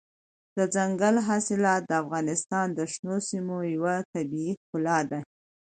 دځنګل 0.57 1.15
حاصلات 1.27 1.81
د 1.85 1.91
افغانستان 2.03 2.67
د 2.77 2.79
شنو 2.93 3.15
سیمو 3.29 3.57
یوه 3.75 3.95
طبیعي 4.13 4.51
ښکلا 4.61 4.99
ده. 5.11 5.19